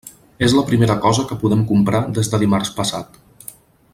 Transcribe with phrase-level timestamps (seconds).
[0.45, 3.23] És la primera cosa que podem comprar des de dimarts passat.